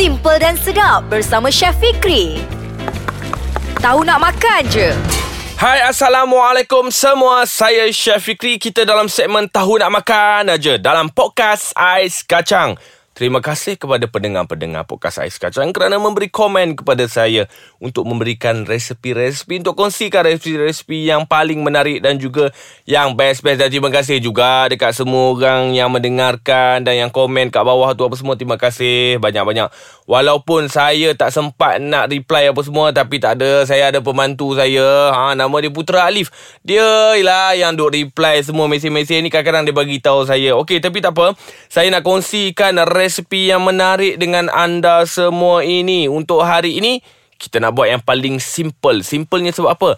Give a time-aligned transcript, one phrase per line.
[0.00, 2.40] Simple dan sedap bersama Chef Fikri.
[3.84, 4.96] Tahu nak makan je.
[5.60, 11.76] Hai Assalamualaikum semua Saya Chef Fikri Kita dalam segmen Tahu Nak Makan aja Dalam podcast
[11.76, 12.80] Ais Kacang
[13.20, 19.60] Terima kasih kepada pendengar-pendengar podcast Ais Kacang kerana memberi komen kepada saya untuk memberikan resepi-resepi
[19.60, 22.48] untuk kongsikan resepi-resepi yang paling menarik dan juga
[22.88, 23.60] yang best-best.
[23.60, 28.08] Dan terima kasih juga dekat semua orang yang mendengarkan dan yang komen kat bawah tu
[28.08, 28.40] apa semua.
[28.40, 29.68] Terima kasih banyak-banyak
[30.10, 35.14] walaupun saya tak sempat nak reply apa semua tapi tak ada saya ada pembantu saya
[35.14, 39.74] ha nama dia Putra Alif dia lah yang duk reply semua mesej-mesej ni kadang-kadang dia
[39.78, 41.38] bagi tahu saya okey tapi tak apa
[41.70, 46.10] saya nak kongsikan resepi yang menarik dengan anda semua ini.
[46.10, 46.98] Untuk hari ini,
[47.38, 49.06] kita nak buat yang paling simple.
[49.06, 49.90] Simpelnya sebab apa?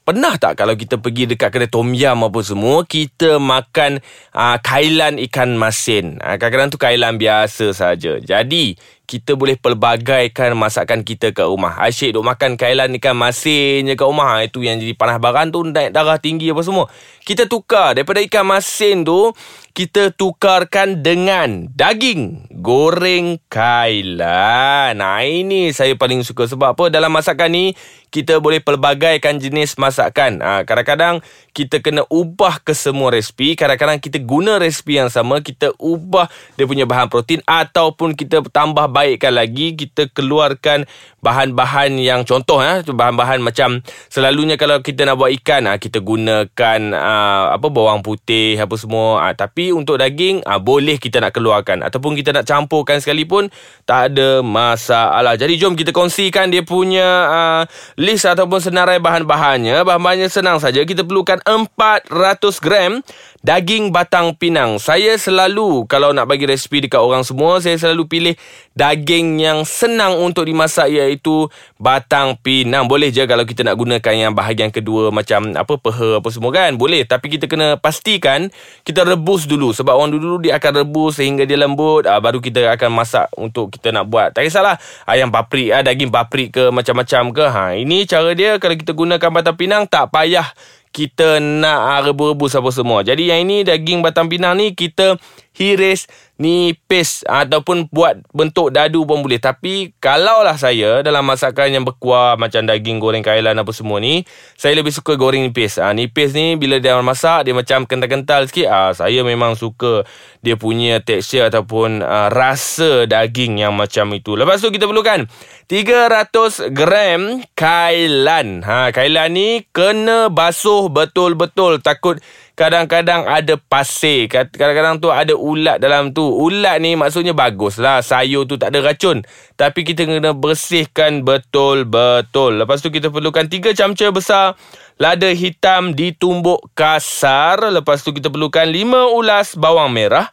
[0.00, 4.00] Pernah tak kalau kita pergi dekat kedai tom yam apa semua, kita makan
[4.32, 6.16] uh, kailan ikan masin.
[6.24, 8.16] Uh, kadang-kadang tu kailan biasa saja.
[8.18, 8.74] Jadi,
[9.10, 11.74] kita boleh pelbagaikan masakan kita kat rumah.
[11.82, 14.38] Asyik duk makan kailan ikan masin je kat rumah.
[14.38, 16.86] Ha, itu yang jadi panas baran tu naik darah tinggi apa semua.
[17.26, 19.34] Kita tukar daripada ikan masin tu,
[19.74, 25.00] kita tukarkan dengan daging goreng kailan.
[25.00, 27.64] Nah ini saya paling suka sebab apa dalam masakan ni
[28.10, 30.42] kita boleh pelbagaikan jenis masakan.
[30.42, 31.22] Ha, kadang-kadang
[31.54, 33.54] kita kena ubah ke semua resipi.
[33.54, 36.26] Kadang-kadang kita guna resipi yang sama, kita ubah
[36.58, 40.90] dia punya bahan protein ataupun kita tambah baikkan lagi, kita keluarkan
[41.22, 43.78] bahan-bahan yang contoh ya, bahan-bahan macam
[44.10, 47.14] selalunya kalau kita nak buat ikan, ha, kita gunakan ha,
[47.54, 49.22] apa bawang putih apa semua.
[49.22, 53.46] Ha, tapi untuk daging ha, boleh kita nak keluarkan ataupun kita nak campurkan sekalipun
[53.86, 55.38] tak ada masalah.
[55.38, 57.62] Jadi jom kita kongsikan dia punya uh,
[57.94, 59.86] list ataupun senarai bahan-bahannya.
[59.86, 60.82] Bahan-bahannya senang saja.
[60.82, 62.10] Kita perlukan 400
[62.58, 62.98] gram
[63.46, 64.82] daging batang pinang.
[64.82, 68.34] Saya selalu kalau nak bagi resipi dekat orang semua, saya selalu pilih
[68.74, 71.46] daging yang senang untuk dimasak iaitu
[71.78, 72.90] batang pinang.
[72.90, 76.74] Boleh je kalau kita nak gunakan yang bahagian kedua macam apa peha apa semua kan?
[76.74, 78.48] Boleh, tapi kita kena pastikan
[78.82, 82.72] kita rebus dulu sebab orang dulu dia akan rebus sehingga dia lembut uh, baru kita
[82.74, 84.32] akan masak untuk kita nak buat.
[84.32, 87.44] Tak kisahlah ayam paprik ah daging paprik ke macam-macam ke.
[87.46, 90.48] Ha, ini cara dia kalau kita gunakan batang pinang tak payah
[90.90, 93.00] kita nak rebus-rebus apa semua.
[93.06, 95.22] Jadi yang ini daging batang pinang ni kita
[95.54, 99.36] hiris nipis ataupun buat bentuk dadu pun boleh.
[99.36, 104.24] Tapi kalaulah saya dalam masakan yang berkuah macam daging goreng kailan apa semua ni,
[104.56, 105.76] saya lebih suka goreng nipis.
[105.76, 108.72] Ha, nipis ni bila dia masak dia macam kental-kental sikit.
[108.72, 110.08] Ha, saya memang suka
[110.40, 114.32] dia punya tekstur ataupun uh, rasa daging yang macam itu.
[114.32, 115.28] Lepas tu kita perlukan
[115.68, 118.64] 300 gram kailan.
[118.64, 122.16] Ha, kailan ni kena basuh betul-betul takut
[122.60, 124.28] kadang-kadang ada pasir.
[124.28, 126.20] Kadang-kadang tu ada ulat dalam tu.
[126.20, 129.24] Ulat ni maksudnya bagus lah sayur tu tak ada racun.
[129.56, 132.60] Tapi kita kena bersihkan betul-betul.
[132.60, 134.60] Lepas tu kita perlukan 3 camca besar.
[135.00, 137.72] Lada hitam ditumbuk kasar.
[137.72, 140.28] Lepas tu kita perlukan 5 ulas bawang merah.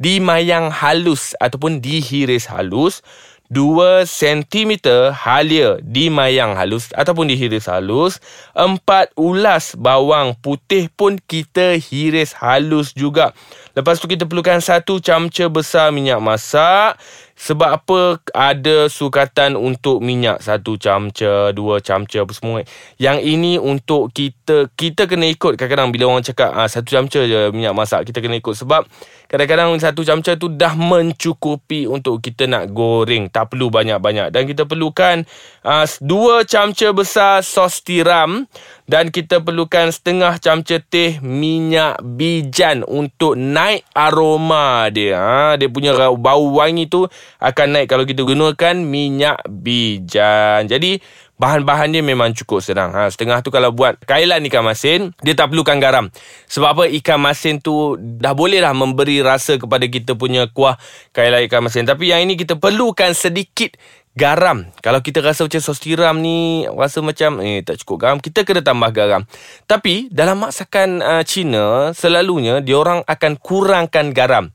[0.00, 3.04] Dimayang halus ataupun dihiris halus
[3.50, 4.78] 2 cm
[5.10, 8.22] halia dimayang halus ataupun dihiris halus.
[8.54, 8.78] 4
[9.18, 13.34] ulas bawang putih pun kita hiris halus juga.
[13.74, 16.94] Lepas tu kita perlukan 1 camca besar minyak masak.
[17.40, 22.60] Sebab apa ada sukatan untuk minyak 1 camca, 2 camca apa semua.
[23.00, 27.48] Yang ini untuk kita, kita kena ikut kadang-kadang bila orang cakap ah, 1 camca je
[27.56, 28.04] minyak masak.
[28.04, 28.84] Kita kena ikut sebab
[29.30, 34.66] kadang-kadang satu camca tu dah mencukupi untuk kita nak goreng tak perlu banyak-banyak dan kita
[34.66, 35.22] perlukan
[35.62, 38.50] uh, dua camca besar sos tiram
[38.90, 45.94] dan kita perlukan setengah camca teh minyak bijan untuk naik aroma dia ha, dia punya
[46.18, 47.06] bau wangi tu
[47.38, 50.98] akan naik kalau kita gunakan minyak bijan jadi
[51.40, 52.92] Bahan-bahan dia memang cukup senang.
[52.92, 56.12] Ha, setengah tu kalau buat kailan ikan masin, dia tak perlukan garam.
[56.52, 60.76] Sebab apa ikan masin tu dah boleh lah memberi rasa kepada kita punya kuah
[61.16, 61.88] kailan ikan masin.
[61.88, 63.72] Tapi yang ini kita perlukan sedikit
[64.18, 64.66] garam.
[64.82, 68.62] Kalau kita rasa macam sos tiram ni rasa macam eh tak cukup garam, kita kena
[68.62, 69.22] tambah garam.
[69.70, 74.50] Tapi dalam masakan uh, Cina selalunya dia orang akan kurangkan garam.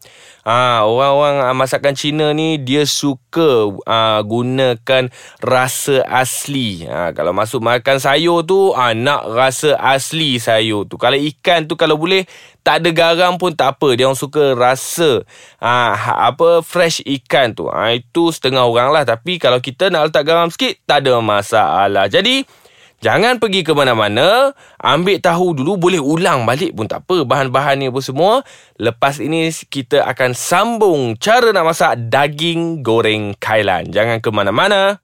[0.45, 5.09] Ah, orang-orang uh, masakan Cina ni dia suka uh, gunakan
[5.41, 6.85] rasa asli.
[6.85, 11.01] Ha, kalau masuk makan sayur tu, uh, nak rasa asli sayur tu.
[11.01, 12.29] Kalau ikan tu kalau boleh
[12.61, 13.97] tak ada garam pun tak apa.
[13.97, 15.25] Dia orang suka rasa
[15.65, 15.93] uh,
[16.29, 17.65] apa fresh ikan tu.
[17.65, 19.01] Uh, itu setengah orang lah.
[19.01, 22.05] Tapi kalau kita nak letak garam sikit, tak ada masalah.
[22.05, 22.45] Jadi,
[23.03, 24.55] Jangan pergi ke mana-mana.
[24.79, 25.75] Ambil tahu dulu.
[25.75, 27.27] Boleh ulang balik pun tak apa.
[27.27, 28.41] Bahan-bahan ni apa semua.
[28.79, 33.91] Lepas ini kita akan sambung cara nak masak daging goreng kailan.
[33.91, 35.03] Jangan ke mana-mana.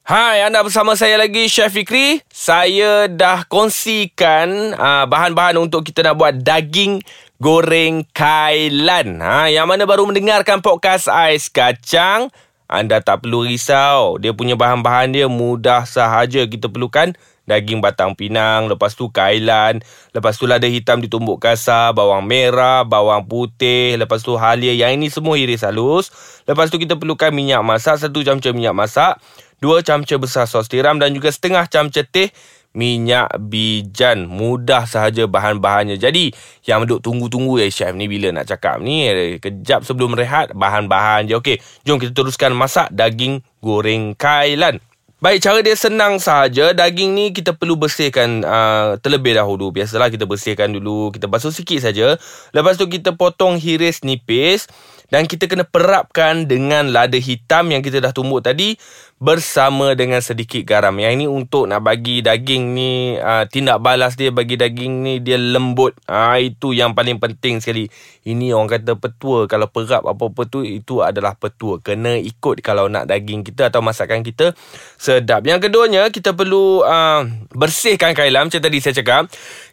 [0.00, 2.18] Hai, anda bersama saya lagi Chef Fikri.
[2.32, 6.98] Saya dah kongsikan uh, bahan-bahan untuk kita nak buat daging
[7.38, 9.22] goreng kailan.
[9.22, 12.32] Ha, yang mana baru mendengarkan podcast Ais Kacang,
[12.70, 14.14] anda tak perlu risau.
[14.22, 17.18] Dia punya bahan-bahan dia mudah sahaja kita perlukan.
[17.50, 19.82] Daging batang pinang, lepas tu kailan,
[20.14, 24.70] lepas tu lada hitam ditumbuk kasar, bawang merah, bawang putih, lepas tu halia.
[24.70, 26.14] Yang ini semua iris halus.
[26.46, 29.18] Lepas tu kita perlukan minyak masak, satu camca minyak masak,
[29.58, 32.30] dua camca besar sos tiram dan juga setengah camca teh
[32.70, 34.30] minyak bijan.
[34.30, 35.98] Mudah sahaja bahan-bahannya.
[35.98, 36.30] Jadi,
[36.66, 39.10] yang duk tunggu-tunggu ya chef ni bila nak cakap ni.
[39.42, 41.34] Kejap sebelum rehat, bahan-bahan je.
[41.38, 44.78] Okey, jom kita teruskan masak daging goreng kailan.
[45.20, 46.72] Baik, cara dia senang sahaja.
[46.72, 49.68] Daging ni kita perlu bersihkan uh, terlebih dahulu.
[49.68, 51.12] Biasalah kita bersihkan dulu.
[51.12, 52.16] Kita basuh sikit saja.
[52.56, 54.64] Lepas tu kita potong hiris nipis.
[55.10, 58.78] Dan kita kena perapkan dengan lada hitam yang kita dah tumbuk tadi
[59.20, 60.96] bersama dengan sedikit garam.
[60.96, 65.36] Yang ini untuk nak bagi daging ni uh, tindak balas dia bagi daging ni dia
[65.36, 65.92] lembut.
[66.08, 67.92] Uh, itu yang paling penting sekali.
[68.24, 71.84] Ini orang kata petua kalau perap apa-apa tu itu adalah petua.
[71.84, 74.56] Kena ikut kalau nak daging kita atau masakan kita
[74.96, 75.44] sedap.
[75.44, 79.28] Yang keduanya kita perlu uh, bersihkan kailan macam tadi saya cakap.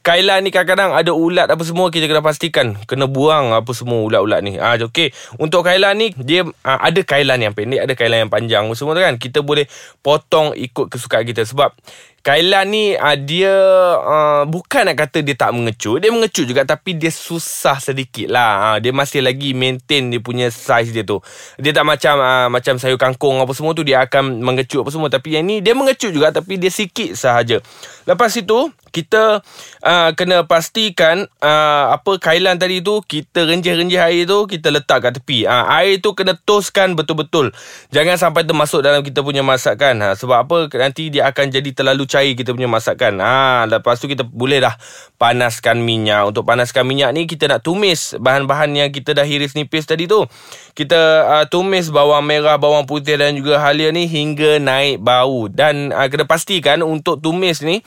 [0.07, 4.39] Kailan ni kadang-kadang ada ulat apa semua kita kena pastikan kena buang apa semua ulat-ulat
[4.39, 4.55] ni.
[4.55, 5.11] Ah okey.
[5.35, 9.03] Untuk kailan ni dia uh, ada kailan yang pendek, ada kailan yang panjang semua tu
[9.03, 9.19] kan.
[9.19, 9.67] Kita boleh
[9.99, 11.75] potong ikut kesukaan kita sebab
[12.27, 13.55] Kailan ni uh, dia
[14.03, 16.03] uh, bukan nak kata dia tak mengecut.
[16.03, 18.75] Dia mengecut juga tapi dia susah sedikit lah.
[18.75, 21.23] Uh, dia masih lagi maintain dia punya size dia tu.
[21.55, 25.07] Dia tak macam uh, macam sayur kangkung apa semua tu dia akan mengecut apa semua.
[25.07, 27.63] Tapi yang ni dia mengecut juga tapi dia sikit sahaja.
[28.03, 29.39] Lepas itu kita
[29.87, 35.11] uh, kena pastikan uh, apa kailan tadi tu kita renjih-renjih air tu kita letak kat
[35.15, 35.47] tepi.
[35.47, 37.55] Uh, air tu kena toskan betul-betul.
[37.95, 40.03] Jangan sampai termasuk dalam kita punya masakan.
[40.03, 43.21] Ha, sebab apa nanti dia akan jadi terlalu cair kita punya masakan.
[43.21, 44.73] Ha, lepas tu kita boleh dah
[45.21, 46.33] panaskan minyak.
[46.33, 50.25] Untuk panaskan minyak ni kita nak tumis bahan-bahan yang kita dah hiris nipis tadi tu.
[50.73, 50.99] Kita
[51.29, 55.45] uh, tumis bawang merah, bawang putih dan juga halia ni hingga naik bau.
[55.45, 57.85] Dan uh, kena pastikan untuk tumis ni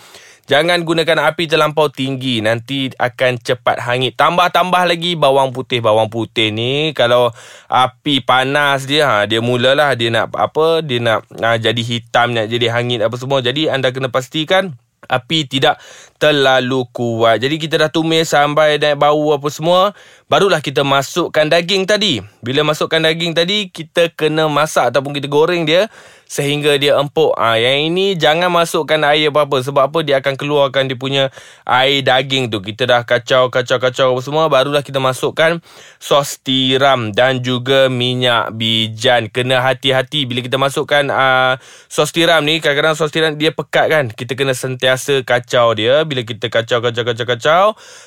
[0.51, 2.43] Jangan gunakan api terlampau tinggi.
[2.43, 4.19] Nanti akan cepat hangit.
[4.19, 5.79] Tambah-tambah lagi bawang putih.
[5.79, 7.31] Bawang putih ni Kalau
[7.71, 9.95] api panas dia ha, Dia mulalah.
[9.95, 13.39] Dia nak apa Dia nak ha, jadi hitam Nak jadi hangit apa semua.
[13.39, 14.75] Jadi anda kena pastikan
[15.07, 15.79] Api tidak
[16.19, 17.41] terlalu kuat.
[17.41, 19.95] Jadi kita dah tumis sampai naik bau apa semua
[20.27, 22.19] Barulah kita masukkan daging tadi.
[22.43, 25.87] Bila masukkan daging tadi Kita kena masak ataupun kita goreng dia
[26.31, 27.35] sehingga dia empuk.
[27.35, 31.35] Ah ha, yang ini jangan masukkan air apa-apa sebab apa dia akan keluarkan dia punya
[31.67, 32.63] air daging tu.
[32.63, 35.59] Kita dah kacau kacau kacau semua barulah kita masukkan
[35.99, 39.27] sos tiram dan juga minyak bijan.
[39.27, 41.59] Kena hati-hati bila kita masukkan uh,
[41.91, 44.05] sos tiram ni kadang-kadang sos tiram dia pekat kan.
[44.15, 47.65] Kita kena sentiasa kacau dia bila kita kacau kacau kacau kacau.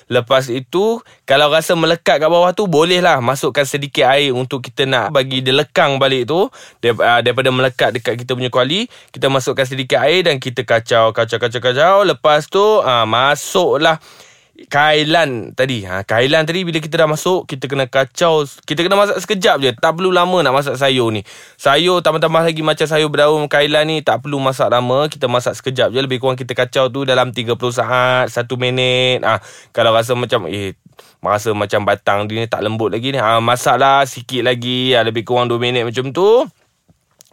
[0.07, 5.11] Lepas itu kalau rasa melekat kat bawah tu bolehlah masukkan sedikit air untuk kita nak
[5.11, 6.47] bagi dia lekang balik tu
[6.79, 11.41] daripada melekat dekat dekat kita punya kuali kita masukkan sedikit air dan kita kacau kacau
[11.41, 11.95] kacau kacau.
[12.05, 13.97] Lepas tu ha, masuklah
[14.69, 15.81] kailan tadi.
[15.89, 19.71] Ha, kailan tadi bila kita dah masuk kita kena kacau kita kena masak sekejap je.
[19.73, 21.25] Tak perlu lama nak masak sayur ni.
[21.57, 25.09] Sayur tambah-tambah lagi macam sayur berdaun kailan ni tak perlu masak lama.
[25.09, 25.99] Kita masak sekejap je.
[25.99, 29.25] Lebih kurang kita kacau tu dalam 30 saat 1 minit.
[29.25, 29.41] Ha,
[29.73, 30.77] kalau rasa macam eh
[31.23, 33.17] rasa macam batang dia ni tak lembut lagi ni.
[33.17, 34.93] Ha, masaklah sikit lagi.
[34.93, 36.45] Ha, lebih kurang 2 minit macam tu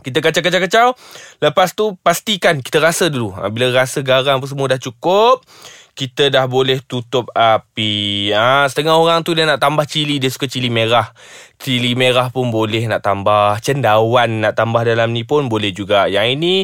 [0.03, 0.97] kita kacau-kacau-kacau.
[1.39, 3.37] Lepas tu pastikan kita rasa dulu.
[3.37, 5.45] Ha, bila rasa garam pun semua dah cukup
[6.01, 8.31] kita dah boleh tutup api.
[8.33, 11.13] Ha, setengah orang tu dia nak tambah cili, dia suka cili merah.
[11.61, 13.61] Cili merah pun boleh nak tambah.
[13.61, 16.09] Cendawan nak tambah dalam ni pun boleh juga.
[16.09, 16.55] Yang ini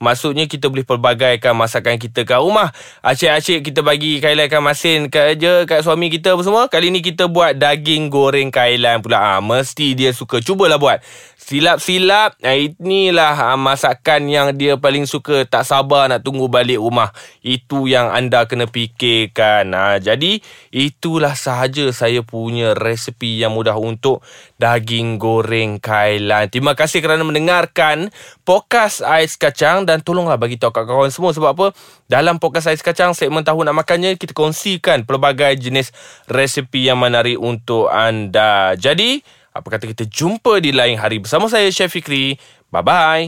[0.00, 2.72] maksudnya kita boleh pelbagaikan masakan kita kat rumah.
[3.04, 6.72] Asyik-asyik kita bagi kailan ikan masin je kat suami kita apa semua.
[6.72, 9.20] Kali ni kita buat daging goreng kailan pula.
[9.20, 10.40] Ha, mesti dia suka.
[10.40, 11.04] Cubalah buat.
[11.36, 12.40] Silap-silap.
[12.40, 15.44] Ha, inilah ha, masakan yang dia paling suka.
[15.44, 17.12] Tak sabar nak tunggu balik rumah.
[17.44, 19.68] Itu yang anda kena fikirkan.
[19.76, 20.40] Ha, jadi
[20.72, 24.24] itulah sahaja saya punya resepi yang mudah untuk
[24.56, 26.46] daging goreng kailan.
[26.46, 28.14] Terima kasih kerana mendengarkan
[28.46, 31.66] podcast Ais Kacang dan tolonglah bagi tahu kawan-kawan semua sebab apa?
[32.06, 35.90] Dalam podcast Ais Kacang segmen tahu nak makannya kita kongsikan pelbagai jenis
[36.30, 38.78] resepi yang menarik untuk anda.
[38.78, 39.20] Jadi,
[39.56, 42.36] apa kata kita jumpa di lain hari bersama saya Chef Fikri.
[42.70, 43.26] Bye bye.